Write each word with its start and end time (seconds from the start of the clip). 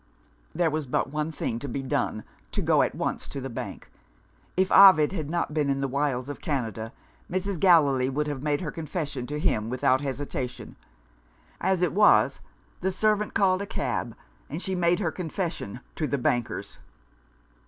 There 0.55 0.71
was 0.71 0.87
but 0.87 1.11
one 1.11 1.31
thing 1.31 1.59
to 1.59 1.67
be 1.69 1.83
done 1.83 2.23
to 2.53 2.63
go 2.63 2.81
at 2.81 2.95
once 2.95 3.27
to 3.27 3.39
the 3.39 3.51
bank. 3.51 3.91
If 4.57 4.71
Ovid 4.71 5.11
had 5.11 5.29
not 5.29 5.53
been 5.53 5.69
in 5.69 5.79
the 5.79 5.87
wilds 5.87 6.27
of 6.27 6.41
Canada, 6.41 6.91
Mrs. 7.31 7.59
Gallilee 7.59 8.09
would 8.09 8.25
have 8.25 8.41
made 8.41 8.61
her 8.61 8.71
confession 8.71 9.27
to 9.27 9.37
him 9.37 9.69
without 9.69 10.01
hesitation. 10.01 10.75
As 11.59 11.83
it 11.83 11.93
was, 11.93 12.39
the 12.79 12.91
servant 12.91 13.35
called 13.35 13.61
a 13.61 13.67
cab, 13.67 14.15
and 14.49 14.59
she 14.59 14.73
made 14.73 14.97
her 14.97 15.11
confession 15.11 15.81
to 15.97 16.07
the 16.07 16.17
bankers. 16.17 16.79